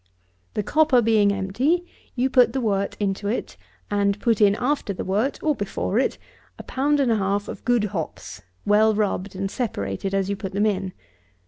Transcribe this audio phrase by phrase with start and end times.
[0.55, 0.55] 46.
[0.55, 3.55] The copper being empty, you put the wort into it,
[3.91, 6.17] and put in after the wort, or before it,
[6.57, 10.53] a pound and a half of good hops, well rubbed and separated as you put
[10.53, 10.93] them in.